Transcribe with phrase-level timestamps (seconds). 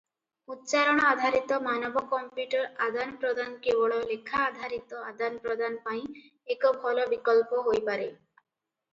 [0.53, 6.23] ଉଚ୍ଚାରଣ ଆଧାରିତ ମାନବ-କମ୍ପ୍ୟୁଟର ଆଦାନପ୍ରଦାନ କେବଳ ଲେଖା-ଆଧାରିତ ଆଦାନପ୍ରଦାନ ପାଇଁ
[6.55, 8.09] ଏକ ଭଲ ବିକଳ୍ପ ହୋଇପାରେ।